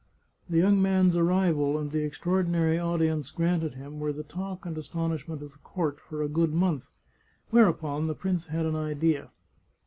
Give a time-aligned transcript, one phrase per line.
[0.49, 5.43] The young man's arrival, and the extraordinary audience granted him, were the talk and astonishment
[5.43, 6.87] of the court for a good month.
[7.51, 9.29] Whereupon the prince had an idea.